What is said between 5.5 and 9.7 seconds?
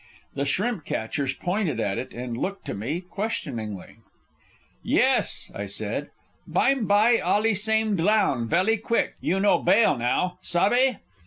I said. "Bime by, allee same dlown, velly quick, you no